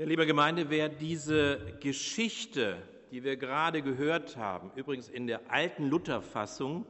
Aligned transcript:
Ja, 0.00 0.06
liebe 0.06 0.26
Gemeinde, 0.26 0.70
wer 0.70 0.88
diese 0.88 1.76
Geschichte, 1.80 2.80
die 3.10 3.24
wir 3.24 3.36
gerade 3.36 3.82
gehört 3.82 4.36
haben, 4.36 4.70
übrigens 4.76 5.08
in 5.08 5.26
der 5.26 5.50
alten 5.50 5.88
Lutherfassung 5.88 6.86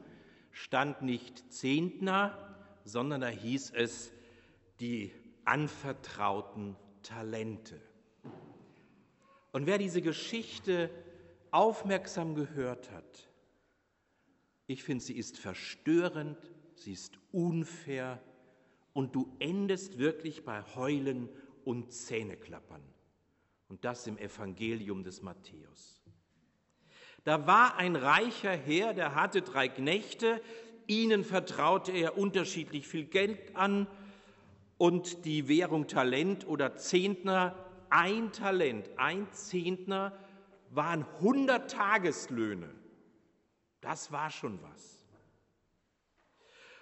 stand 0.51 1.01
nicht 1.01 1.51
Zehntner, 1.51 2.55
sondern 2.83 3.21
da 3.21 3.27
hieß 3.29 3.71
es 3.71 4.13
die 4.79 5.11
anvertrauten 5.43 6.75
Talente. 7.01 7.81
Und 9.53 9.65
wer 9.65 9.79
diese 9.79 10.03
Geschichte 10.03 10.91
aufmerksam 11.49 12.35
gehört 12.35 12.91
hat, 12.91 13.27
ich 14.67 14.83
finde, 14.83 15.03
sie 15.03 15.17
ist 15.17 15.39
verstörend, 15.39 16.37
sie 16.75 16.93
ist 16.93 17.17
unfair 17.31 18.21
und 18.93 19.15
du 19.15 19.35
endest 19.39 19.97
wirklich 19.97 20.45
bei 20.45 20.61
Heulen 20.75 21.27
und 21.65 21.91
Zähneklappern. 21.91 22.83
Und 23.69 23.85
das 23.85 24.05
im 24.07 24.17
Evangelium 24.17 25.03
des 25.03 25.21
Matthäus. 25.21 26.01
Da 27.23 27.47
war 27.47 27.77
ein 27.77 27.95
reicher 27.95 28.51
Herr, 28.51 28.93
der 28.93 29.15
hatte 29.15 29.41
drei 29.41 29.69
Knechte, 29.69 30.41
ihnen 30.87 31.23
vertraute 31.23 31.91
er 31.91 32.17
unterschiedlich 32.17 32.87
viel 32.87 33.05
Geld 33.05 33.55
an 33.55 33.87
und 34.77 35.25
die 35.25 35.47
Währung 35.47 35.87
Talent 35.87 36.47
oder 36.47 36.75
Zehntner, 36.75 37.55
ein 37.89 38.31
Talent, 38.31 38.89
ein 38.97 39.31
Zehntner 39.31 40.17
waren 40.71 41.05
100 41.19 41.69
Tageslöhne. 41.69 42.69
Das 43.81 44.11
war 44.11 44.31
schon 44.31 44.59
was. 44.61 45.05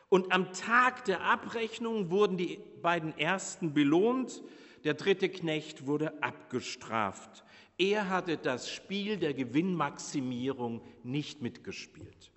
Und 0.09 0.31
am 0.31 0.53
Tag 0.53 1.05
der 1.05 1.21
Abrechnung 1.21 2.09
wurden 2.09 2.37
die 2.37 2.59
beiden 2.81 3.17
ersten 3.17 3.73
belohnt, 3.73 4.41
der 4.87 4.93
dritte 4.93 5.27
Knecht 5.27 5.85
wurde 5.85 6.23
abgestraft. 6.23 7.43
Er 7.77 8.07
hatte 8.07 8.37
das 8.37 8.69
Spiel 8.69 9.17
der 9.17 9.33
Gewinnmaximierung 9.33 10.81
nicht 11.03 11.41
mitgespielt. 11.41 12.31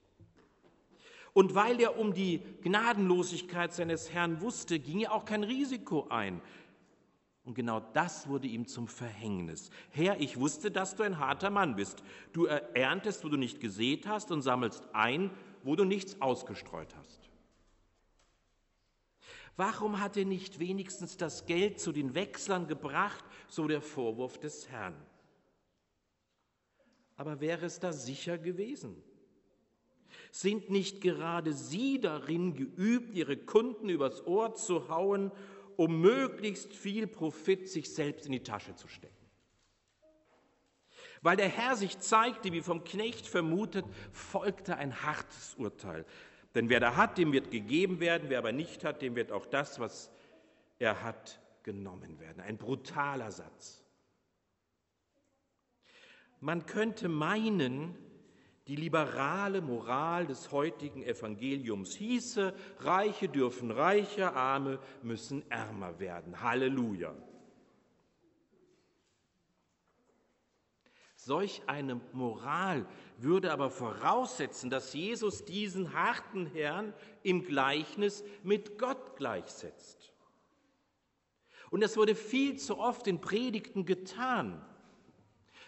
Und 1.32 1.54
weil 1.54 1.80
er 1.80 1.96
um 1.96 2.12
die 2.12 2.40
Gnadenlosigkeit 2.64 3.72
seines 3.72 4.12
Herrn 4.12 4.40
wusste, 4.40 4.80
ging 4.80 4.98
er 4.98 5.12
auch 5.12 5.26
kein 5.26 5.44
Risiko 5.44 6.08
ein. 6.08 6.42
Und 7.44 7.54
genau 7.54 7.78
das 7.78 8.26
wurde 8.26 8.48
ihm 8.48 8.66
zum 8.66 8.88
Verhängnis. 8.88 9.70
Herr, 9.90 10.20
ich 10.20 10.36
wusste, 10.36 10.72
dass 10.72 10.96
du 10.96 11.04
ein 11.04 11.20
harter 11.20 11.50
Mann 11.50 11.76
bist. 11.76 12.02
Du 12.32 12.46
erntest, 12.46 13.22
wo 13.24 13.28
du 13.28 13.36
nicht 13.36 13.60
gesät 13.60 14.08
hast 14.08 14.32
und 14.32 14.42
sammelst 14.42 14.88
ein, 14.92 15.30
wo 15.62 15.76
du 15.76 15.84
nichts 15.84 16.20
ausgestreut 16.20 16.96
hast. 16.98 17.29
Warum 19.60 20.00
hat 20.00 20.16
er 20.16 20.24
nicht 20.24 20.58
wenigstens 20.58 21.18
das 21.18 21.44
Geld 21.44 21.80
zu 21.80 21.92
den 21.92 22.14
Wechslern 22.14 22.66
gebracht, 22.66 23.22
so 23.46 23.68
der 23.68 23.82
Vorwurf 23.82 24.38
des 24.38 24.70
Herrn? 24.70 24.96
Aber 27.16 27.42
wäre 27.42 27.66
es 27.66 27.78
da 27.78 27.92
sicher 27.92 28.38
gewesen? 28.38 28.96
Sind 30.30 30.70
nicht 30.70 31.02
gerade 31.02 31.52
Sie 31.52 32.00
darin 32.00 32.54
geübt, 32.54 33.14
Ihre 33.14 33.36
Kunden 33.36 33.90
übers 33.90 34.26
Ohr 34.26 34.54
zu 34.54 34.88
hauen 34.88 35.30
um 35.76 36.00
möglichst 36.00 36.74
viel 36.74 37.06
Profit 37.06 37.68
sich 37.68 37.92
selbst 37.94 38.24
in 38.26 38.32
die 38.32 38.42
Tasche 38.42 38.74
zu 38.76 38.86
stecken. 38.86 39.16
Weil 41.22 41.36
der 41.36 41.48
Herr 41.48 41.76
sich 41.76 41.98
zeigte, 41.98 42.52
wie 42.52 42.62
vom 42.62 42.84
Knecht 42.84 43.26
vermutet, 43.26 43.84
folgte 44.12 44.76
ein 44.76 45.02
hartes 45.02 45.54
Urteil. 45.56 46.06
Denn 46.54 46.68
wer 46.68 46.80
da 46.80 46.96
hat, 46.96 47.18
dem 47.18 47.32
wird 47.32 47.50
gegeben 47.50 48.00
werden, 48.00 48.28
wer 48.28 48.38
aber 48.38 48.52
nicht 48.52 48.84
hat, 48.84 49.02
dem 49.02 49.14
wird 49.14 49.30
auch 49.30 49.46
das, 49.46 49.78
was 49.78 50.10
er 50.78 51.02
hat, 51.02 51.40
genommen 51.62 52.18
werden. 52.18 52.40
Ein 52.40 52.56
brutaler 52.56 53.30
Satz. 53.30 53.84
Man 56.40 56.66
könnte 56.66 57.08
meinen, 57.08 57.94
die 58.66 58.76
liberale 58.76 59.60
Moral 59.60 60.26
des 60.26 60.50
heutigen 60.52 61.02
Evangeliums 61.02 61.94
hieße, 61.94 62.54
Reiche 62.78 63.28
dürfen 63.28 63.70
reicher, 63.70 64.34
Arme 64.34 64.78
müssen 65.02 65.48
ärmer 65.50 65.98
werden. 66.00 66.40
Halleluja. 66.40 67.14
Solch 71.22 71.60
eine 71.66 72.00
Moral 72.14 72.86
würde 73.18 73.52
aber 73.52 73.70
voraussetzen, 73.70 74.70
dass 74.70 74.94
Jesus 74.94 75.44
diesen 75.44 75.92
harten 75.92 76.46
Herrn 76.46 76.94
im 77.22 77.44
Gleichnis 77.44 78.24
mit 78.42 78.78
Gott 78.78 79.16
gleichsetzt. 79.16 80.14
Und 81.70 81.82
das 81.82 81.98
wurde 81.98 82.14
viel 82.14 82.56
zu 82.56 82.78
oft 82.78 83.06
in 83.06 83.20
Predigten 83.20 83.84
getan. 83.84 84.64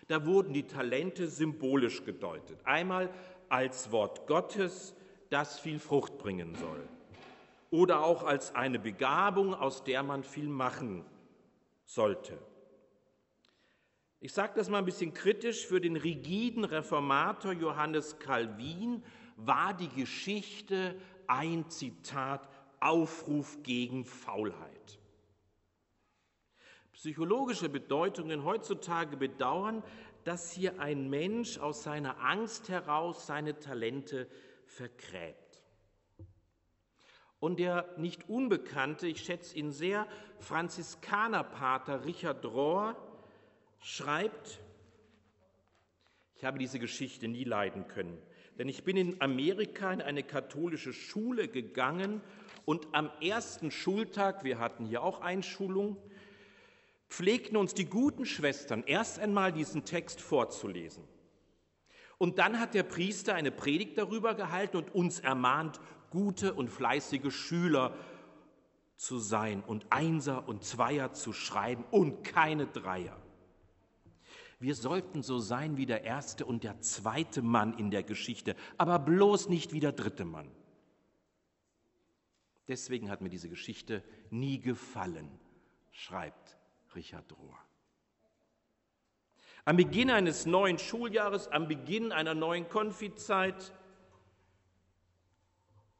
Da 0.08 0.24
wurden 0.24 0.54
die 0.54 0.66
Talente 0.66 1.28
symbolisch 1.28 2.02
gedeutet. 2.04 2.58
Einmal 2.64 3.10
als 3.50 3.92
Wort 3.92 4.26
Gottes, 4.26 4.94
das 5.28 5.60
viel 5.60 5.78
Frucht 5.78 6.16
bringen 6.16 6.54
soll. 6.54 6.88
Oder 7.70 8.02
auch 8.02 8.22
als 8.22 8.54
eine 8.54 8.78
Begabung, 8.78 9.54
aus 9.54 9.84
der 9.84 10.02
man 10.02 10.24
viel 10.24 10.48
machen 10.48 11.04
sollte. 11.84 12.38
Ich 14.22 14.32
sage 14.32 14.54
das 14.56 14.70
mal 14.70 14.78
ein 14.78 14.86
bisschen 14.86 15.12
kritisch, 15.12 15.66
für 15.66 15.80
den 15.80 15.96
rigiden 15.96 16.64
Reformator 16.64 17.52
Johannes 17.52 18.18
Calvin 18.18 19.04
war 19.36 19.74
die 19.74 19.88
Geschichte 19.90 20.94
ein 21.26 21.68
Zitat 21.68 22.48
Aufruf 22.80 23.62
gegen 23.62 24.06
Faulheit 24.06 24.98
psychologische 27.02 27.68
Bedeutungen 27.68 28.44
heutzutage 28.44 29.16
bedauern, 29.16 29.82
dass 30.22 30.52
hier 30.52 30.78
ein 30.78 31.10
Mensch 31.10 31.58
aus 31.58 31.82
seiner 31.82 32.20
Angst 32.20 32.68
heraus 32.68 33.26
seine 33.26 33.58
Talente 33.58 34.28
vergräbt. 34.66 35.64
Und 37.40 37.58
der 37.58 37.92
nicht 37.96 38.28
unbekannte, 38.28 39.08
ich 39.08 39.24
schätze 39.24 39.56
ihn 39.56 39.72
sehr, 39.72 40.06
Franziskanerpater 40.38 42.04
Richard 42.04 42.44
Rohr 42.44 42.94
schreibt, 43.82 44.60
ich 46.34 46.44
habe 46.44 46.58
diese 46.58 46.78
Geschichte 46.78 47.28
nie 47.28 47.44
leiden 47.44 47.86
können, 47.88 48.18
denn 48.58 48.68
ich 48.68 48.84
bin 48.84 48.96
in 48.96 49.20
Amerika 49.20 49.92
in 49.92 50.00
eine 50.00 50.22
katholische 50.22 50.92
Schule 50.92 51.48
gegangen 51.48 52.20
und 52.64 52.88
am 52.92 53.10
ersten 53.20 53.70
Schultag, 53.70 54.44
wir 54.44 54.58
hatten 54.58 54.86
hier 54.86 55.02
auch 55.02 55.20
Einschulung, 55.20 55.96
pflegten 57.08 57.56
uns 57.56 57.74
die 57.74 57.86
guten 57.86 58.24
Schwestern 58.24 58.84
erst 58.86 59.18
einmal 59.18 59.52
diesen 59.52 59.84
Text 59.84 60.20
vorzulesen. 60.20 61.04
Und 62.18 62.38
dann 62.38 62.60
hat 62.60 62.74
der 62.74 62.84
Priester 62.84 63.34
eine 63.34 63.50
Predigt 63.50 63.98
darüber 63.98 64.34
gehalten 64.34 64.76
und 64.76 64.94
uns 64.94 65.20
ermahnt, 65.20 65.80
gute 66.10 66.54
und 66.54 66.68
fleißige 66.68 67.32
Schüler 67.34 67.96
zu 68.96 69.18
sein 69.18 69.62
und 69.66 69.86
Einser 69.90 70.46
und 70.46 70.62
Zweier 70.62 71.12
zu 71.12 71.32
schreiben 71.32 71.84
und 71.90 72.22
keine 72.22 72.66
Dreier. 72.66 73.21
Wir 74.62 74.76
sollten 74.76 75.24
so 75.24 75.40
sein 75.40 75.76
wie 75.76 75.86
der 75.86 76.04
erste 76.04 76.46
und 76.46 76.62
der 76.62 76.80
zweite 76.80 77.42
Mann 77.42 77.76
in 77.78 77.90
der 77.90 78.04
Geschichte, 78.04 78.54
aber 78.78 79.00
bloß 79.00 79.48
nicht 79.48 79.72
wie 79.72 79.80
der 79.80 79.90
dritte 79.90 80.24
Mann. 80.24 80.48
Deswegen 82.68 83.10
hat 83.10 83.22
mir 83.22 83.28
diese 83.28 83.48
Geschichte 83.48 84.04
nie 84.30 84.60
gefallen, 84.60 85.28
schreibt 85.90 86.56
Richard 86.94 87.36
Rohr. 87.36 87.58
Am 89.64 89.76
Beginn 89.76 90.10
eines 90.10 90.46
neuen 90.46 90.78
Schuljahres, 90.78 91.48
am 91.48 91.66
Beginn 91.66 92.12
einer 92.12 92.34
neuen 92.34 92.68
Konfizeit, 92.68 93.74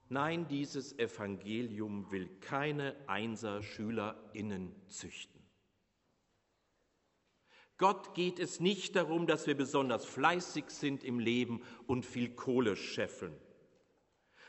nein, 0.09 0.47
dieses 0.47 0.97
Evangelium 1.01 2.13
will 2.13 2.29
keine 2.39 2.95
Einser-SchülerInnen 3.09 4.73
züchten. 4.87 5.42
Gott 7.83 8.15
geht 8.15 8.39
es 8.39 8.61
nicht 8.61 8.95
darum, 8.95 9.27
dass 9.27 9.49
wir 9.49 9.57
besonders 9.57 10.05
fleißig 10.05 10.67
sind 10.69 11.03
im 11.03 11.19
Leben 11.19 11.63
und 11.89 12.07
viel 12.07 12.29
Kohle 12.29 12.77
scheffeln. 12.77 13.35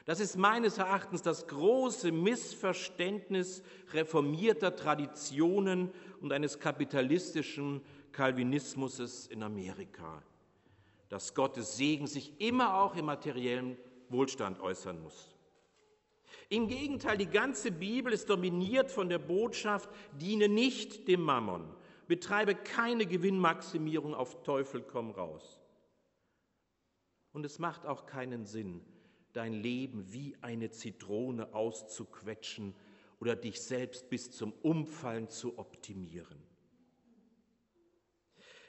Das 0.06 0.20
ist 0.20 0.38
meines 0.38 0.78
Erachtens 0.78 1.24
das 1.24 1.48
große 1.48 2.12
Missverständnis 2.12 3.64
reformierter 3.92 4.76
Traditionen 4.76 5.92
und 6.22 6.32
eines 6.32 6.60
kapitalistischen 6.60 7.82
Calvinismus 8.12 9.26
in 9.26 9.42
Amerika, 9.42 10.22
dass 11.10 11.34
Gottes 11.34 11.76
Segen 11.76 12.06
sich 12.06 12.40
immer 12.40 12.76
auch 12.76 12.96
im 12.96 13.06
materiellen 13.06 13.80
Wohlstand 14.10 14.60
äußern 14.60 15.02
muss. 15.02 15.34
Im 16.50 16.68
Gegenteil, 16.68 17.18
die 17.18 17.26
ganze 17.26 17.72
Bibel 17.72 18.14
ist 18.14 18.30
dominiert 18.30 18.92
von 18.92 19.10
der 19.10 19.18
Botschaft, 19.18 19.90
diene 20.20 20.48
nicht 20.50 21.08
dem 21.08 21.24
Mammon, 21.24 21.76
betreibe 22.14 22.54
keine 22.54 23.08
Gewinnmaximierung 23.08 24.14
auf 24.14 24.44
Teufel 24.44 24.84
komm 24.84 25.10
raus. 25.10 25.60
Und 27.32 27.44
es 27.44 27.58
macht 27.58 27.88
auch 27.88 28.06
keinen 28.06 28.46
Sinn, 28.46 28.86
dein 29.32 29.52
Leben 29.52 30.14
wie 30.14 30.38
eine 30.42 30.70
Zitrone 30.70 31.56
auszuquetschen 31.56 32.76
oder 33.20 33.36
dich 33.36 33.62
selbst 33.62 34.12
bis 34.12 34.30
zum 34.30 34.54
Umfallen 34.62 35.28
zu 35.30 35.58
optimieren. 35.58 36.38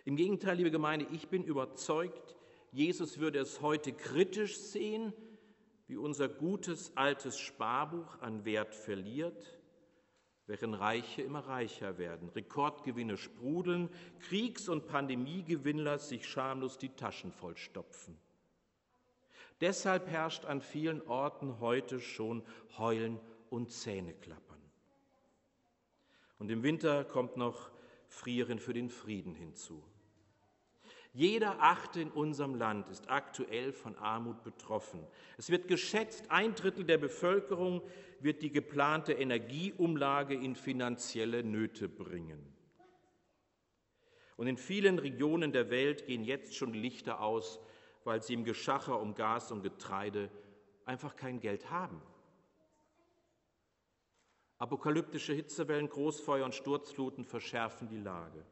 Im 0.07 0.17
Gegenteil, 0.17 0.57
liebe 0.57 0.71
Gemeinde, 0.71 1.07
ich 1.13 1.29
bin 1.29 1.45
überzeugt, 1.45 2.37
Jesus 2.73 3.19
würde 3.19 3.41
es 3.41 3.61
heute 3.61 3.93
kritisch 3.93 4.57
sehen, 4.57 5.13
wie 5.87 5.99
unser 5.99 6.31
gutes 6.31 6.97
altes 6.97 7.39
Sparbuch 7.39 8.23
an 8.23 8.47
Wert 8.47 8.75
verliert, 8.75 9.61
während 10.47 10.79
Reiche 10.79 11.23
immer 11.23 11.41
reicher 11.41 11.99
werden, 11.99 12.29
Rekordgewinne 12.29 13.17
sprudeln, 13.17 13.89
Kriegs- 14.21 14.69
und 14.69 14.87
Pandemiegewinnler 14.87 15.99
sich 15.99 16.29
schamlos 16.29 16.79
die 16.79 16.91
Taschen 16.91 17.33
vollstopfen. 17.33 18.19
Deshalb 19.61 20.09
herrscht 20.09 20.45
an 20.45 20.61
vielen 20.61 21.01
Orten 21.07 21.61
heute 21.61 22.01
schon 22.01 22.43
Heulen 22.77 23.21
und 23.51 23.71
Zähneklappern. 23.71 24.61
Und 26.39 26.51
im 26.51 26.63
Winter 26.63 27.05
kommt 27.05 27.37
noch 27.37 27.71
Frieren 28.09 28.59
für 28.59 28.75
den 28.75 28.91
Frieden 28.91 29.35
hinzu. 29.35 29.83
Jeder 31.17 31.63
Achte 31.63 32.01
in 32.01 32.11
unserem 32.11 32.57
Land 32.57 32.89
ist 32.89 33.09
aktuell 33.09 33.73
von 33.73 33.97
Armut 33.97 34.43
betroffen. 34.43 35.07
Es 35.39 35.49
wird 35.49 35.69
geschätzt, 35.69 36.29
ein 36.29 36.57
Drittel 36.57 36.83
der 36.85 36.99
Bevölkerung 36.99 37.83
wird 38.19 38.43
die 38.43 38.51
geplante 38.51 39.13
Energieumlage 39.13 40.35
in 40.35 40.57
finanzielle 40.57 41.45
Nöte 41.45 41.89
bringen. 41.89 42.53
Und 44.37 44.49
in 44.49 44.57
vielen 44.57 44.99
Regionen 44.99 45.53
der 45.53 45.71
Welt 45.71 46.05
gehen 46.07 46.25
jetzt 46.25 46.57
schon 46.57 46.75
Lichter 46.75 47.21
aus, 47.21 47.61
weil 48.03 48.21
sie 48.21 48.35
im 48.35 48.43
Geschacher 48.43 49.01
um 49.01 49.15
Gas 49.15 49.53
und 49.53 49.63
Getreide 49.63 50.31
einfach 50.85 51.15
kein 51.15 51.39
Geld 51.39 51.71
haben. 51.71 52.03
Apokalyptische 54.59 55.33
Hitzewellen, 55.33 55.89
Großfeuer 55.89 56.45
und 56.45 56.57
Sturzfluten 56.57 57.25
verschärfen 57.25 57.89
die 57.89 57.99
Lage. 57.99 58.45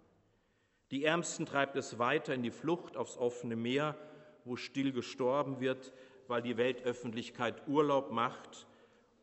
Die 0.92 1.04
Ärmsten 1.04 1.46
treibt 1.46 1.74
es 1.76 1.98
weiter 1.98 2.34
in 2.34 2.42
die 2.42 2.50
Flucht 2.50 2.98
aufs 2.98 3.16
offene 3.16 3.56
Meer, 3.56 3.96
wo 4.44 4.56
still 4.56 4.92
gestorben 4.92 5.58
wird, 5.58 5.90
weil 6.28 6.42
die 6.42 6.58
Weltöffentlichkeit 6.58 7.66
Urlaub 7.66 8.12
macht 8.12 8.66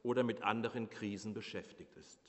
oder 0.01 0.23
mit 0.23 0.41
anderen 0.41 0.89
Krisen 0.89 1.35
beschäftigt 1.35 1.95
ist. 1.95 2.19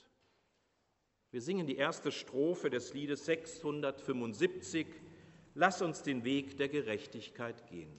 Wir 1.31 1.41
singen 1.41 1.65
die 1.65 1.77
erste 1.77 2.11
Strophe 2.11 2.69
des 2.69 2.93
Liedes 2.93 3.25
675. 3.25 4.85
Lass 5.55 5.81
uns 5.81 6.03
den 6.03 6.23
Weg 6.23 6.57
der 6.57 6.69
Gerechtigkeit 6.69 7.65
gehen. 7.67 7.91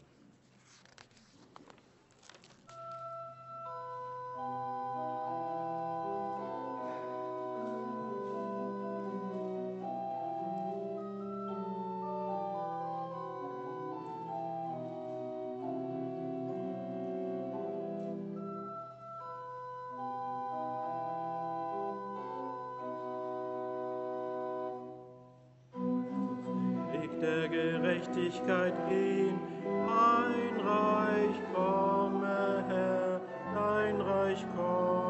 Gerechtigkeit 27.23 28.75
gehen. 28.89 29.39
Dein 29.65 30.67
Reich 30.67 31.41
komme, 31.55 32.65
Herr, 32.69 33.21
dein 33.55 34.01
Reich 34.01 34.45
komme. 34.57 35.02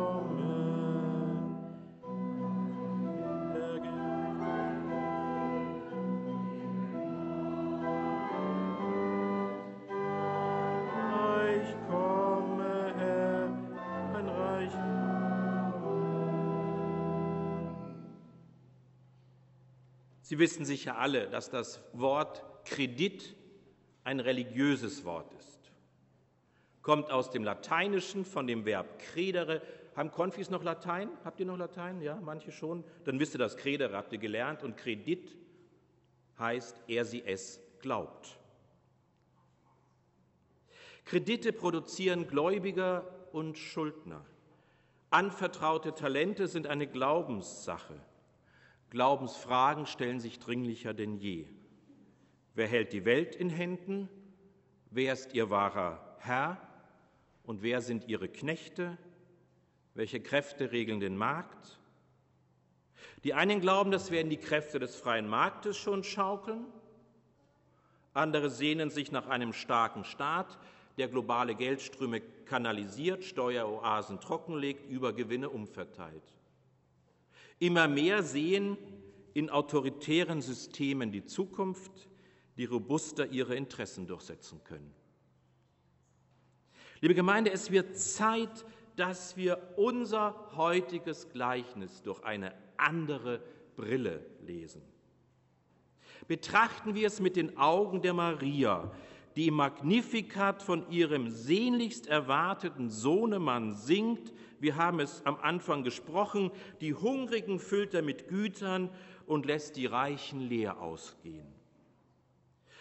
Sie 20.32 20.38
wissen 20.38 20.64
sicher 20.64 20.96
alle, 20.96 21.28
dass 21.28 21.50
das 21.50 21.82
Wort 21.92 22.42
Kredit 22.64 23.36
ein 24.02 24.18
religiöses 24.18 25.04
Wort 25.04 25.30
ist. 25.34 25.70
Kommt 26.80 27.10
aus 27.10 27.30
dem 27.30 27.44
Lateinischen 27.44 28.24
von 28.24 28.46
dem 28.46 28.64
Verb 28.64 28.98
credere. 28.98 29.60
Haben 29.94 30.10
Konfis 30.10 30.48
noch 30.48 30.62
Latein? 30.64 31.10
Habt 31.22 31.38
ihr 31.38 31.44
noch 31.44 31.58
Latein? 31.58 32.00
Ja, 32.00 32.18
manche 32.22 32.50
schon. 32.50 32.82
Dann 33.04 33.20
wisst 33.20 33.34
ihr 33.34 33.38
das 33.40 33.58
credere, 33.58 33.94
habt 33.94 34.10
ihr 34.14 34.18
gelernt. 34.18 34.62
Und 34.62 34.78
Kredit 34.78 35.36
heißt, 36.38 36.80
er 36.88 37.04
sie 37.04 37.22
es 37.26 37.60
glaubt. 37.82 38.38
Kredite 41.04 41.52
produzieren 41.52 42.26
Gläubiger 42.26 43.04
und 43.32 43.58
Schuldner. 43.58 44.24
Anvertraute 45.10 45.94
Talente 45.94 46.48
sind 46.48 46.66
eine 46.66 46.86
Glaubenssache. 46.86 48.00
Glaubensfragen 48.92 49.86
stellen 49.86 50.20
sich 50.20 50.38
dringlicher 50.38 50.92
denn 50.92 51.16
je. 51.16 51.46
Wer 52.54 52.68
hält 52.68 52.92
die 52.92 53.06
Welt 53.06 53.34
in 53.34 53.48
Händen? 53.48 54.10
Wer 54.90 55.14
ist 55.14 55.32
ihr 55.32 55.48
wahrer 55.48 56.14
Herr? 56.18 56.60
Und 57.42 57.62
wer 57.62 57.80
sind 57.80 58.06
ihre 58.06 58.28
Knechte? 58.28 58.98
Welche 59.94 60.20
Kräfte 60.20 60.72
regeln 60.72 61.00
den 61.00 61.16
Markt? 61.16 61.80
Die 63.24 63.32
einen 63.32 63.62
glauben, 63.62 63.90
das 63.90 64.10
werden 64.10 64.28
die 64.28 64.36
Kräfte 64.36 64.78
des 64.78 64.94
freien 64.94 65.26
Marktes 65.26 65.78
schon 65.78 66.04
schaukeln. 66.04 66.66
Andere 68.12 68.50
sehnen 68.50 68.90
sich 68.90 69.10
nach 69.10 69.26
einem 69.26 69.54
starken 69.54 70.04
Staat, 70.04 70.58
der 70.98 71.08
globale 71.08 71.54
Geldströme 71.54 72.20
kanalisiert, 72.20 73.24
Steueroasen 73.24 74.20
trockenlegt, 74.20 74.86
Übergewinne 74.90 75.48
umverteilt. 75.48 76.34
Immer 77.58 77.88
mehr 77.88 78.22
sehen 78.22 78.76
in 79.34 79.50
autoritären 79.50 80.42
Systemen 80.42 81.12
die 81.12 81.24
Zukunft, 81.24 82.08
die 82.56 82.64
robuster 82.64 83.26
ihre 83.26 83.54
Interessen 83.54 84.06
durchsetzen 84.06 84.62
können. 84.64 84.92
Liebe 87.00 87.14
Gemeinde, 87.14 87.50
es 87.50 87.70
wird 87.70 87.96
Zeit, 87.98 88.64
dass 88.96 89.36
wir 89.36 89.74
unser 89.76 90.50
heutiges 90.56 91.30
Gleichnis 91.30 92.02
durch 92.02 92.22
eine 92.22 92.54
andere 92.76 93.42
Brille 93.74 94.24
lesen. 94.40 94.82
Betrachten 96.28 96.94
wir 96.94 97.06
es 97.06 97.20
mit 97.20 97.36
den 97.36 97.56
Augen 97.56 98.02
der 98.02 98.14
Maria, 98.14 98.92
die 99.36 99.50
Magnificat 99.50 100.62
von 100.62 100.90
ihrem 100.90 101.30
sehnlichst 101.30 102.06
erwarteten 102.06 102.90
Sohnemann 102.90 103.74
singt. 103.74 104.32
Wir 104.60 104.76
haben 104.76 105.00
es 105.00 105.24
am 105.24 105.36
Anfang 105.36 105.82
gesprochen, 105.84 106.50
die 106.80 106.94
Hungrigen 106.94 107.58
füllt 107.58 107.94
er 107.94 108.02
mit 108.02 108.28
Gütern 108.28 108.90
und 109.26 109.46
lässt 109.46 109.76
die 109.76 109.86
Reichen 109.86 110.40
leer 110.40 110.80
ausgehen. 110.80 111.46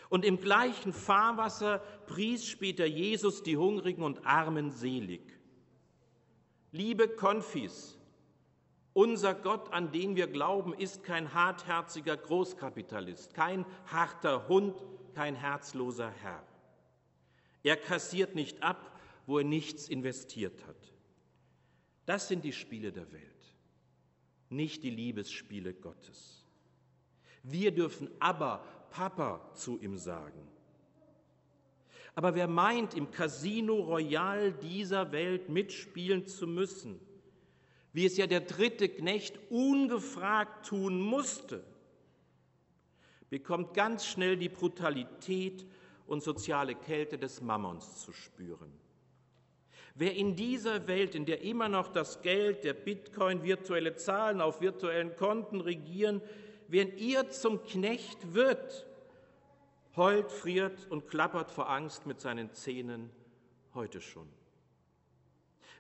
Und 0.09 0.25
im 0.25 0.41
gleichen 0.41 0.91
Fahrwasser 0.91 1.79
pries 2.05 2.45
später 2.45 2.85
Jesus 2.85 3.43
die 3.43 3.55
Hungrigen 3.55 4.03
und 4.03 4.25
Armen 4.25 4.71
selig. 4.71 5.21
Liebe 6.73 7.07
Konfis, 7.07 7.97
unser 8.93 9.33
Gott, 9.33 9.71
an 9.71 9.93
den 9.93 10.17
wir 10.17 10.27
glauben, 10.27 10.73
ist 10.73 11.03
kein 11.03 11.33
hartherziger 11.33 12.17
Großkapitalist, 12.17 13.33
kein 13.33 13.65
harter 13.85 14.49
Hund, 14.49 14.75
kein 15.13 15.35
herzloser 15.35 16.11
Herr. 16.21 16.43
Er 17.63 17.77
kassiert 17.77 18.35
nicht 18.35 18.63
ab, 18.63 18.99
wo 19.25 19.39
er 19.39 19.43
nichts 19.43 19.87
investiert 19.87 20.65
hat. 20.65 20.91
Das 22.05 22.27
sind 22.27 22.43
die 22.43 22.53
Spiele 22.53 22.91
der 22.91 23.11
Welt, 23.11 23.55
nicht 24.49 24.83
die 24.83 24.89
Liebesspiele 24.89 25.73
Gottes. 25.73 26.45
Wir 27.43 27.71
dürfen 27.71 28.09
aber 28.19 28.63
Papa 28.89 29.53
zu 29.53 29.79
ihm 29.79 29.97
sagen. 29.97 30.47
Aber 32.13 32.35
wer 32.35 32.47
meint, 32.47 32.93
im 32.93 33.09
Casino 33.09 33.75
Royal 33.75 34.51
dieser 34.51 35.11
Welt 35.11 35.49
mitspielen 35.49 36.27
zu 36.27 36.45
müssen, 36.45 36.99
wie 37.93 38.05
es 38.05 38.17
ja 38.17 38.27
der 38.27 38.41
dritte 38.41 38.89
Knecht 38.89 39.39
ungefragt 39.49 40.67
tun 40.67 41.01
musste, 41.01 41.63
bekommt 43.31 43.73
ganz 43.73 44.05
schnell 44.05 44.35
die 44.35 44.49
Brutalität 44.49 45.65
und 46.05 46.21
soziale 46.21 46.75
Kälte 46.75 47.17
des 47.17 47.41
Mammons 47.41 48.01
zu 48.01 48.11
spüren. 48.11 48.71
Wer 49.95 50.15
in 50.15 50.35
dieser 50.35 50.87
Welt, 50.87 51.15
in 51.15 51.25
der 51.25 51.41
immer 51.41 51.69
noch 51.69 51.87
das 51.87 52.21
Geld, 52.21 52.65
der 52.65 52.73
Bitcoin, 52.73 53.41
virtuelle 53.41 53.95
Zahlen 53.95 54.41
auf 54.41 54.59
virtuellen 54.59 55.15
Konten 55.15 55.61
regieren, 55.61 56.21
wenn 56.67 56.97
ihr 56.97 57.29
zum 57.29 57.63
Knecht 57.63 58.33
wird, 58.33 58.85
heult, 59.95 60.29
friert 60.29 60.87
und 60.89 61.07
klappert 61.07 61.51
vor 61.51 61.69
Angst 61.69 62.05
mit 62.05 62.19
seinen 62.19 62.51
Zähnen 62.51 63.11
heute 63.73 64.01
schon. 64.01 64.27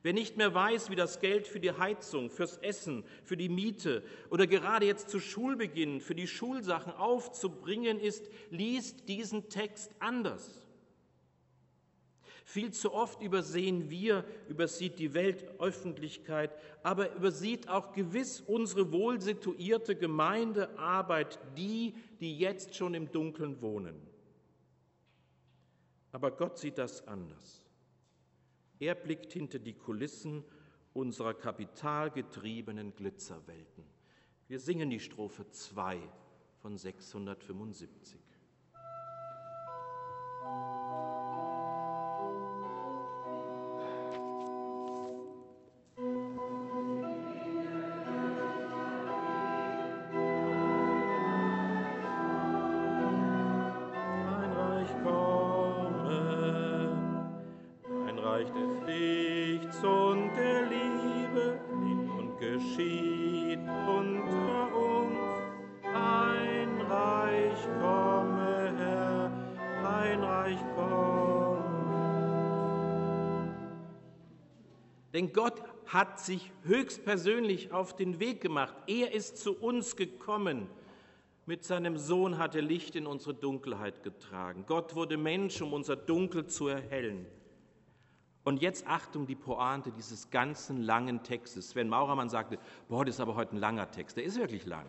Wer 0.03 0.13
nicht 0.13 0.35
mehr 0.35 0.53
weiß, 0.53 0.89
wie 0.89 0.95
das 0.95 1.19
Geld 1.19 1.47
für 1.47 1.59
die 1.59 1.73
Heizung, 1.73 2.31
fürs 2.31 2.57
Essen, 2.57 3.03
für 3.23 3.37
die 3.37 3.49
Miete 3.49 4.03
oder 4.31 4.47
gerade 4.47 4.85
jetzt 4.87 5.09
zu 5.09 5.19
Schulbeginn 5.19 6.01
für 6.01 6.15
die 6.15 6.27
Schulsachen 6.27 6.93
aufzubringen 6.93 7.99
ist, 7.99 8.27
liest 8.49 9.07
diesen 9.07 9.49
Text 9.49 9.91
anders. 9.99 10.67
Viel 12.43 12.73
zu 12.73 12.93
oft 12.93 13.21
übersehen 13.21 13.89
wir, 13.91 14.25
übersieht 14.49 14.97
die 14.97 15.13
Weltöffentlichkeit, 15.13 16.51
aber 16.83 17.13
übersieht 17.15 17.69
auch 17.69 17.93
gewiss 17.93 18.41
unsere 18.41 18.91
wohlsituierte 18.91 19.95
Gemeindearbeit, 19.95 21.39
die, 21.55 21.93
die 22.19 22.37
jetzt 22.37 22.75
schon 22.75 22.95
im 22.95 23.11
Dunkeln 23.11 23.61
wohnen. 23.61 23.95
Aber 26.11 26.31
Gott 26.31 26.57
sieht 26.57 26.77
das 26.77 27.07
anders. 27.07 27.60
Er 28.81 28.95
blickt 28.95 29.31
hinter 29.33 29.59
die 29.59 29.75
Kulissen 29.75 30.43
unserer 30.93 31.35
kapitalgetriebenen 31.35 32.95
Glitzerwelten. 32.95 33.83
Wir 34.47 34.59
singen 34.59 34.89
die 34.89 34.99
Strophe 34.99 35.47
2 35.47 35.99
von 36.63 36.75
675. 36.79 38.19
Denn 75.21 75.33
Gott 75.33 75.61
hat 75.85 76.19
sich 76.19 76.51
höchstpersönlich 76.63 77.71
auf 77.71 77.95
den 77.95 78.19
Weg 78.19 78.41
gemacht. 78.41 78.75
Er 78.87 79.13
ist 79.13 79.37
zu 79.37 79.55
uns 79.55 79.95
gekommen. 79.95 80.67
Mit 81.45 81.63
seinem 81.63 81.99
Sohn 81.99 82.39
hat 82.39 82.55
er 82.55 82.63
Licht 82.63 82.95
in 82.95 83.05
unsere 83.05 83.35
Dunkelheit 83.35 84.01
getragen. 84.01 84.63
Gott 84.65 84.95
wurde 84.95 85.17
Mensch, 85.17 85.61
um 85.61 85.73
unser 85.73 85.95
Dunkel 85.95 86.47
zu 86.47 86.69
erhellen. 86.69 87.27
Und 88.43 88.63
jetzt 88.63 88.87
Achtung, 88.87 89.27
die 89.27 89.35
Pointe 89.35 89.91
dieses 89.91 90.31
ganzen 90.31 90.81
langen 90.81 91.21
Textes. 91.21 91.69
Sven 91.69 91.87
Maurermann 91.87 92.29
sagte, 92.29 92.57
boah, 92.89 93.05
das 93.05 93.17
ist 93.17 93.21
aber 93.21 93.35
heute 93.35 93.55
ein 93.55 93.59
langer 93.59 93.91
Text. 93.91 94.17
Der 94.17 94.23
ist 94.23 94.39
wirklich 94.39 94.65
lang. 94.65 94.87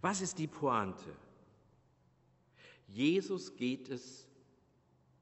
Was 0.00 0.22
ist 0.22 0.38
die 0.38 0.46
Pointe? 0.46 1.14
Jesus 2.86 3.54
geht 3.56 3.90
es 3.90 4.26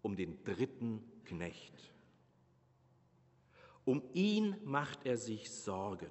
um 0.03 0.15
den 0.15 0.45
dritten 0.45 1.03
Knecht. 1.25 1.75
Um 3.88 4.02
ihn 4.12 4.54
macht 4.64 5.07
er 5.07 5.16
sich 5.16 5.50
Sorgen, 5.50 6.11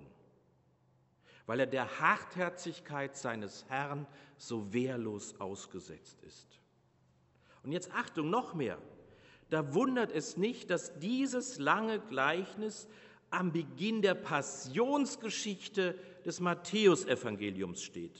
weil 1.46 1.60
er 1.60 1.67
der 1.67 2.00
Hartherzigkeit 2.00 3.15
seines 3.15 3.65
Herrn 3.69 4.07
so 4.36 4.74
wehrlos 4.74 5.39
ausgesetzt 5.39 6.17
ist. 6.24 6.60
Und 7.62 7.72
jetzt 7.72 7.91
Achtung, 7.93 8.31
noch 8.31 8.55
mehr. 8.55 8.79
Da 9.51 9.75
wundert 9.75 10.12
es 10.12 10.38
nicht, 10.38 10.72
dass 10.72 10.98
dieses 10.98 11.60
lange 11.60 12.00
Gleichnis 12.00 12.88
am 13.29 13.51
Beginn 13.51 14.01
der 14.01 14.15
Passionsgeschichte 14.15 16.00
des 16.25 16.39
Matthäusevangeliums 16.39 17.84
steht. 17.84 18.19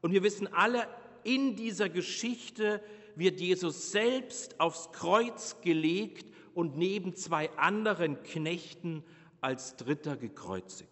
Und 0.00 0.10
wir 0.10 0.24
wissen 0.24 0.52
alle, 0.52 0.88
in 1.22 1.54
dieser 1.54 1.88
Geschichte 1.88 2.82
wird 3.14 3.38
Jesus 3.38 3.92
selbst 3.92 4.58
aufs 4.58 4.90
Kreuz 4.90 5.60
gelegt 5.60 6.31
und 6.54 6.76
neben 6.76 7.14
zwei 7.14 7.50
anderen 7.56 8.22
Knechten 8.22 9.04
als 9.40 9.76
Dritter 9.76 10.16
gekreuzigt. 10.16 10.90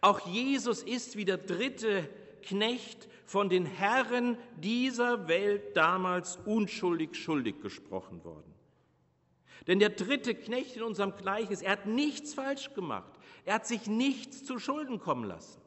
Auch 0.00 0.26
Jesus 0.26 0.82
ist 0.82 1.16
wie 1.16 1.24
der 1.24 1.38
dritte 1.38 2.08
Knecht 2.42 3.08
von 3.24 3.48
den 3.48 3.64
Herren 3.66 4.36
dieser 4.56 5.28
Welt 5.28 5.76
damals 5.76 6.36
unschuldig 6.44 7.14
schuldig 7.16 7.60
gesprochen 7.60 8.24
worden. 8.24 8.52
Denn 9.66 9.78
der 9.78 9.90
dritte 9.90 10.34
Knecht 10.34 10.76
in 10.76 10.82
unserem 10.82 11.16
Gleichnis, 11.16 11.62
er 11.62 11.72
hat 11.72 11.86
nichts 11.86 12.34
falsch 12.34 12.74
gemacht. 12.74 13.12
Er 13.44 13.54
hat 13.54 13.66
sich 13.66 13.86
nichts 13.86 14.44
zu 14.44 14.58
Schulden 14.58 14.98
kommen 14.98 15.24
lassen. 15.24 15.61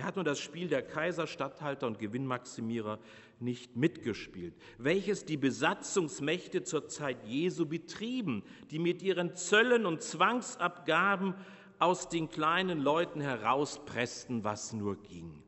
Er 0.00 0.06
hat 0.06 0.16
nur 0.16 0.24
das 0.24 0.40
Spiel 0.40 0.66
der 0.66 0.80
Kaiser, 0.80 1.26
Statthalter 1.26 1.86
und 1.86 1.98
Gewinnmaximierer 1.98 2.98
nicht 3.38 3.76
mitgespielt, 3.76 4.54
welches 4.78 5.26
die 5.26 5.36
Besatzungsmächte 5.36 6.62
zur 6.62 6.88
Zeit 6.88 7.22
Jesu 7.26 7.66
betrieben, 7.66 8.42
die 8.70 8.78
mit 8.78 9.02
ihren 9.02 9.36
Zöllen 9.36 9.84
und 9.84 10.00
Zwangsabgaben 10.00 11.34
aus 11.78 12.08
den 12.08 12.30
kleinen 12.30 12.80
Leuten 12.80 13.20
herauspressten, 13.20 14.42
was 14.42 14.72
nur 14.72 14.96
ging. 15.02 15.42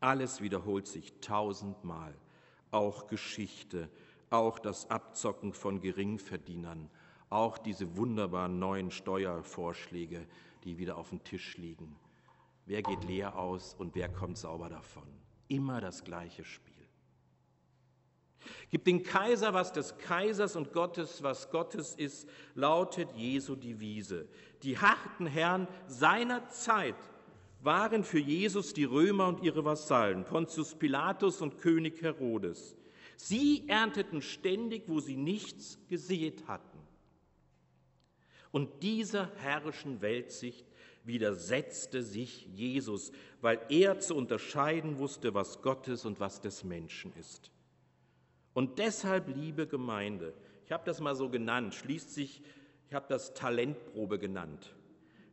Alles 0.00 0.40
wiederholt 0.40 0.86
sich 0.86 1.12
tausendmal, 1.20 2.14
auch 2.70 3.06
Geschichte, 3.06 3.90
auch 4.30 4.58
das 4.58 4.90
Abzocken 4.90 5.52
von 5.52 5.82
Geringverdienern, 5.82 6.88
auch 7.28 7.58
diese 7.58 7.98
wunderbaren 7.98 8.58
neuen 8.58 8.90
Steuervorschläge, 8.90 10.26
die 10.64 10.78
wieder 10.78 10.96
auf 10.96 11.10
dem 11.10 11.22
Tisch 11.22 11.58
liegen. 11.58 11.94
Wer 12.68 12.82
geht 12.82 13.02
leer 13.04 13.34
aus 13.34 13.74
und 13.78 13.94
wer 13.94 14.10
kommt 14.10 14.36
sauber 14.36 14.68
davon? 14.68 15.08
Immer 15.48 15.80
das 15.80 16.04
gleiche 16.04 16.44
Spiel. 16.44 16.74
Gib 18.70 18.84
den 18.84 19.02
Kaiser, 19.02 19.54
was 19.54 19.72
des 19.72 19.96
Kaisers 19.96 20.54
und 20.54 20.74
Gottes, 20.74 21.22
was 21.22 21.50
Gottes 21.50 21.94
ist, 21.94 22.28
lautet 22.54 23.10
Jesu 23.16 23.56
Devise. 23.56 24.28
Die 24.62 24.76
harten 24.76 25.26
Herren 25.26 25.66
seiner 25.86 26.46
Zeit 26.48 26.94
waren 27.62 28.04
für 28.04 28.18
Jesus 28.18 28.74
die 28.74 28.84
Römer 28.84 29.28
und 29.28 29.42
ihre 29.42 29.64
Vasallen, 29.64 30.26
Pontius 30.26 30.74
Pilatus 30.74 31.40
und 31.40 31.56
König 31.56 32.02
Herodes. 32.02 32.76
Sie 33.16 33.66
ernteten 33.66 34.20
ständig, 34.20 34.84
wo 34.88 35.00
sie 35.00 35.16
nichts 35.16 35.78
gesät 35.88 36.46
hatten. 36.46 36.67
Und 38.50 38.82
dieser 38.82 39.30
herrischen 39.36 40.00
Weltsicht 40.00 40.66
widersetzte 41.04 42.02
sich 42.02 42.46
Jesus, 42.54 43.12
weil 43.40 43.60
er 43.68 43.98
zu 43.98 44.14
unterscheiden 44.14 44.98
wusste, 44.98 45.34
was 45.34 45.62
Gottes 45.62 46.04
und 46.04 46.20
was 46.20 46.40
des 46.40 46.64
Menschen 46.64 47.12
ist. 47.16 47.50
Und 48.54 48.78
deshalb, 48.78 49.28
liebe 49.34 49.66
Gemeinde, 49.66 50.34
ich 50.66 50.72
habe 50.72 50.84
das 50.84 51.00
mal 51.00 51.14
so 51.14 51.28
genannt, 51.28 51.74
schließt 51.74 52.12
sich, 52.12 52.42
ich 52.88 52.94
habe 52.94 53.06
das 53.08 53.34
Talentprobe 53.34 54.18
genannt, 54.18 54.74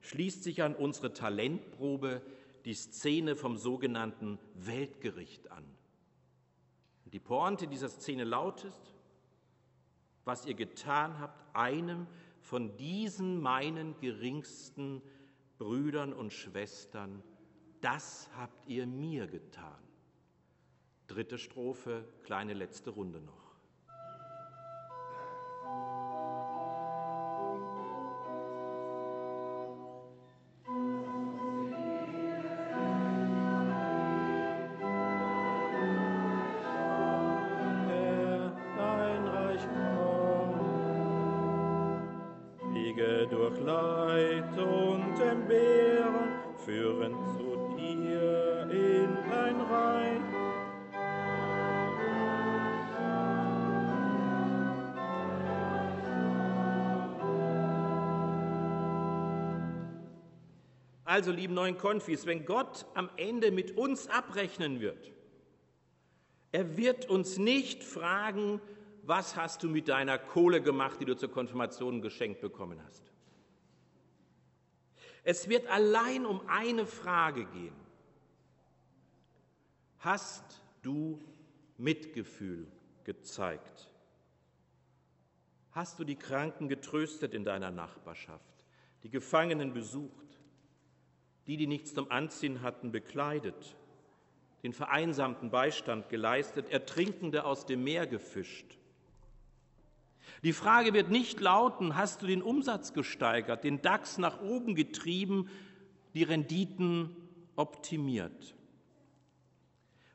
schließt 0.02 0.44
sich 0.44 0.62
an 0.62 0.76
unsere 0.76 1.14
Talentprobe 1.14 2.22
die 2.66 2.74
Szene 2.74 3.36
vom 3.36 3.58
sogenannten 3.58 4.40
Weltgericht 4.56 5.52
an. 5.52 5.64
Die 7.06 7.20
Pointe 7.20 7.68
dieser 7.68 7.90
Szene 7.90 8.24
lautet, 8.24 8.74
was 10.26 10.46
ihr 10.46 10.56
getan 10.56 11.20
habt, 11.20 11.56
einem 11.56 12.08
von 12.46 12.78
diesen 12.78 13.42
meinen 13.42 14.00
geringsten 14.00 15.02
Brüdern 15.58 16.14
und 16.14 16.32
Schwestern, 16.32 17.24
das 17.82 18.30
habt 18.38 18.68
ihr 18.68 18.86
mir 18.86 19.26
getan. 19.26 19.82
Dritte 21.08 21.40
Strophe, 21.40 22.08
kleine 22.24 22.54
letzte 22.54 22.92
Runde 22.92 23.20
noch. 23.20 23.46
Also, 61.16 61.32
lieben 61.32 61.54
neuen 61.54 61.78
Konfis, 61.78 62.26
wenn 62.26 62.46
Gott 62.46 62.86
am 62.94 63.10
Ende 63.16 63.50
mit 63.50 63.78
uns 63.78 64.10
abrechnen 64.10 64.82
wird, 64.82 65.14
er 66.52 66.76
wird 66.76 67.10
uns 67.10 67.38
nicht 67.38 67.86
fragen, 67.86 68.60
was 69.04 69.38
hast 69.38 69.64
du 69.64 69.70
mit 69.70 69.88
deiner 69.88 70.18
Kohle 70.18 70.62
gemacht, 70.62 71.00
die 71.00 71.06
du 71.06 71.16
zur 71.16 71.32
Konfirmation 71.32 72.02
geschenkt 72.02 72.42
bekommen 72.42 72.84
hast? 72.86 73.14
Es 75.24 75.48
wird 75.48 75.68
allein 75.68 76.26
um 76.26 76.42
eine 76.50 76.86
Frage 76.86 77.46
gehen. 77.46 77.76
Hast 80.00 80.62
du 80.82 81.22
Mitgefühl 81.78 82.68
gezeigt? 83.06 83.90
Hast 85.72 85.98
du 85.98 86.04
die 86.04 86.18
Kranken 86.18 86.68
getröstet 86.68 87.34
in 87.34 87.46
deiner 87.46 87.72
Nachbarschaft, 87.72 88.66
die 89.04 89.10
Gefangenen 89.10 89.74
besucht, 89.74 90.26
die, 91.48 91.58
die 91.58 91.68
nichts 91.68 91.94
zum 91.94 92.12
Anziehen 92.12 92.62
hatten, 92.62 92.92
bekleidet, 92.92 93.76
den 94.64 94.74
Vereinsamten 94.74 95.52
Beistand 95.52 96.10
geleistet, 96.10 96.70
Ertrinkende 96.70 97.46
aus 97.46 97.66
dem 97.66 97.84
Meer 97.84 98.08
gefischt? 98.08 98.78
Die 100.44 100.54
Frage 100.54 100.94
wird 100.94 101.10
nicht 101.10 101.40
lauten, 101.40 101.96
hast 101.96 102.22
du 102.22 102.28
den 102.28 102.42
Umsatz 102.42 102.94
gesteigert, 102.94 103.64
den 103.64 103.82
DAX 103.82 104.18
nach 104.18 104.42
oben 104.42 104.76
getrieben, 104.76 105.50
die 106.14 106.24
Renditen 106.24 107.16
optimiert? 107.56 108.56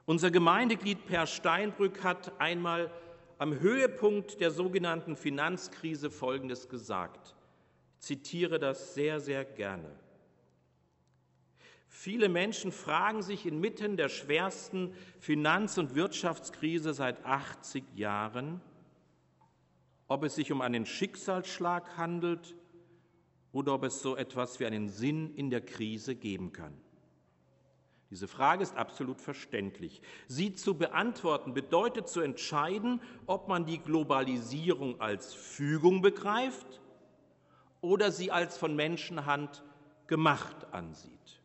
Unser 0.05 0.31
Gemeindeglied 0.31 1.07
Per 1.07 1.27
Steinbrück 1.27 2.03
hat 2.03 2.41
einmal 2.41 2.91
am 3.39 3.59
Höhepunkt 3.61 4.41
der 4.41 4.51
sogenannten 4.51 5.17
Finanzkrise 5.17 6.11
Folgendes 6.11 6.69
gesagt. 6.69 7.37
Ich 7.95 8.07
zitiere 8.07 8.59
das 8.59 8.95
sehr, 8.95 9.21
sehr 9.21 9.45
gerne. 9.45 9.91
Viele 11.93 12.29
Menschen 12.29 12.71
fragen 12.71 13.21
sich 13.21 13.45
inmitten 13.45 13.97
der 13.97 14.09
schwersten 14.09 14.95
Finanz- 15.19 15.77
und 15.77 15.97
Wirtschaftskrise 15.97 16.95
seit 16.95 17.27
80 17.27 17.83
Jahren, 17.97 18.61
ob 20.07 20.23
es 20.23 20.37
sich 20.37 20.53
um 20.53 20.61
einen 20.61 20.87
Schicksalsschlag 20.87 21.99
handelt 21.99 22.55
oder 23.53 23.75
ob 23.75 23.83
es 23.83 24.01
so 24.01 24.17
etwas 24.17 24.61
wie 24.61 24.67
einen 24.67 24.89
Sinn 24.89 25.35
in 25.35 25.51
der 25.51 25.63
Krise 25.63 26.15
geben 26.15 26.53
kann. 26.53 26.73
Diese 28.09 28.29
Frage 28.29 28.63
ist 28.63 28.77
absolut 28.77 29.21
verständlich. 29.21 30.01
Sie 30.29 30.55
zu 30.55 30.79
beantworten 30.79 31.55
bedeutet 31.55 32.09
zu 32.09 32.21
entscheiden, 32.21 33.03
ob 33.27 33.49
man 33.49 33.67
die 33.67 33.79
Globalisierung 33.79 35.01
als 35.01 35.35
Fügung 35.35 36.03
begreift 36.03 36.81
oder 37.81 38.13
sie 38.13 38.31
als 38.31 38.57
von 38.57 38.77
Menschenhand 38.77 39.65
gemacht 40.07 40.73
ansieht. 40.73 41.40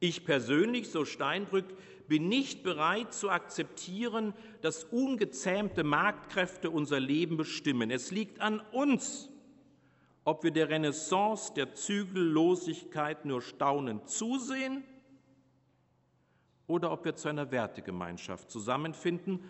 Ich 0.00 0.24
persönlich, 0.24 0.90
so 0.90 1.04
Steinbrück, 1.04 1.66
bin 2.06 2.28
nicht 2.28 2.62
bereit 2.62 3.12
zu 3.12 3.30
akzeptieren, 3.30 4.32
dass 4.62 4.84
ungezähmte 4.84 5.84
Marktkräfte 5.84 6.70
unser 6.70 7.00
Leben 7.00 7.36
bestimmen. 7.36 7.90
Es 7.90 8.10
liegt 8.10 8.40
an 8.40 8.60
uns, 8.72 9.28
ob 10.24 10.44
wir 10.44 10.50
der 10.50 10.68
Renaissance 10.68 11.52
der 11.54 11.74
Zügellosigkeit 11.74 13.24
nur 13.24 13.42
staunend 13.42 14.08
zusehen 14.08 14.84
oder 16.66 16.92
ob 16.92 17.04
wir 17.04 17.16
zu 17.16 17.28
einer 17.28 17.50
Wertegemeinschaft 17.50 18.50
zusammenfinden 18.50 19.40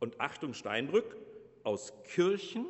und 0.00 0.20
Achtung 0.20 0.54
Steinbrück 0.54 1.16
aus 1.64 1.92
Kirchen, 2.04 2.66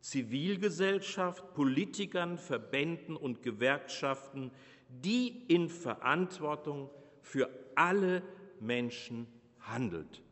Zivilgesellschaft, 0.00 1.54
Politikern, 1.54 2.38
Verbänden 2.38 3.16
und 3.16 3.42
Gewerkschaften, 3.42 4.50
die 5.02 5.44
in 5.48 5.68
Verantwortung 5.68 6.90
für 7.20 7.48
alle 7.74 8.22
Menschen 8.60 9.26
handelt. 9.60 10.22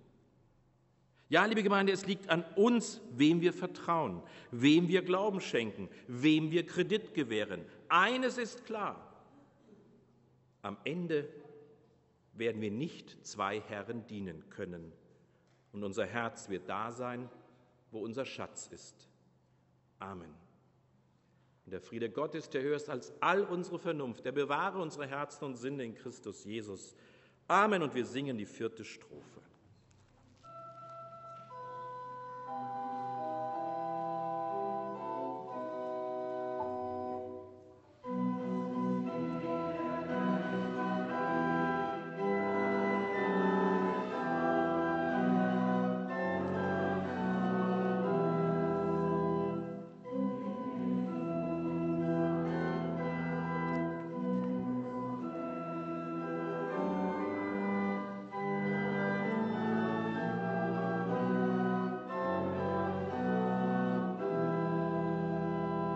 Ja, 1.28 1.46
liebe 1.46 1.62
Gemeinde, 1.62 1.92
es 1.92 2.06
liegt 2.06 2.28
an 2.28 2.44
uns, 2.56 3.00
wem 3.12 3.40
wir 3.40 3.54
vertrauen, 3.54 4.22
wem 4.50 4.88
wir 4.88 5.02
Glauben 5.02 5.40
schenken, 5.40 5.88
wem 6.06 6.50
wir 6.50 6.66
Kredit 6.66 7.14
gewähren. 7.14 7.64
Eines 7.88 8.36
ist 8.36 8.66
klar, 8.66 9.12
am 10.60 10.76
Ende 10.84 11.26
werden 12.34 12.60
wir 12.60 12.70
nicht 12.70 13.26
zwei 13.26 13.60
Herren 13.60 14.06
dienen 14.06 14.48
können. 14.50 14.92
Und 15.72 15.84
unser 15.84 16.04
Herz 16.04 16.50
wird 16.50 16.68
da 16.68 16.92
sein, 16.92 17.30
wo 17.90 18.00
unser 18.00 18.26
Schatz 18.26 18.68
ist. 18.70 19.08
Amen. 19.98 20.41
Und 21.64 21.72
der 21.72 21.80
Friede 21.80 22.10
Gottes, 22.10 22.50
der 22.50 22.62
höher 22.62 22.76
ist 22.76 22.90
als 22.90 23.12
all 23.20 23.44
unsere 23.44 23.78
Vernunft, 23.78 24.24
der 24.24 24.32
bewahre 24.32 24.78
unsere 24.80 25.06
Herzen 25.06 25.44
und 25.44 25.56
Sinne 25.56 25.84
in 25.84 25.94
Christus 25.94 26.44
Jesus. 26.44 26.96
Amen. 27.46 27.82
Und 27.82 27.94
wir 27.94 28.04
singen 28.04 28.38
die 28.38 28.46
vierte 28.46 28.84
Strophe. 28.84 29.41